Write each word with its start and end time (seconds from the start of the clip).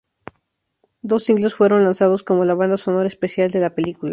Dos 1.03 1.25
singles 1.25 1.53
fueron 1.53 1.83
lanzados 1.83 2.23
como 2.23 2.43
la 2.43 2.55
banda 2.55 2.75
sonora 2.75 3.05
"especial" 3.05 3.51
de 3.51 3.59
la 3.59 3.75
película. 3.75 4.09